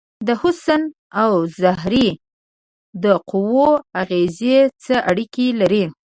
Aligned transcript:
د 0.27 0.29
حسن 0.41 0.81
او 1.21 1.31
زهرې 1.61 2.09
د 3.03 3.05
قوو 3.29 3.69
اغیزې 4.01 4.57
څه 4.83 4.95
اړیکې 5.09 5.47
لري؟ 5.61 5.83